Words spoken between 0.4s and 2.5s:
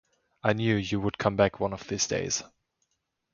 I knew you would come back one of these days.